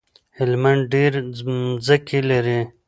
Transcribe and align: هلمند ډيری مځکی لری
هلمند 0.37 0.81
ډيری 0.93 1.19
مځکی 1.47 2.19
لری 2.29 2.59